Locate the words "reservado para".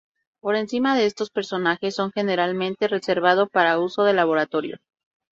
2.87-3.77